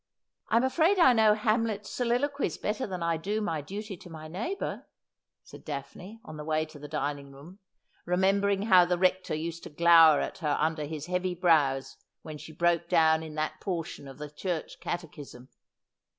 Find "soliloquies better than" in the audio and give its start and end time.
1.91-3.03